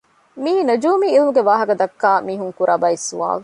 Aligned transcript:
މިއީ 0.43 0.61
ނުޖޫމީ 0.69 1.07
ޢިލްމުގެ 1.15 1.41
ވާހަކަ 1.49 1.73
ދައްކާ 1.81 2.09
މީހުން 2.27 2.53
ކުރާ 2.57 2.73
ބައެއް 2.81 3.05
ސުވާލު 3.07 3.39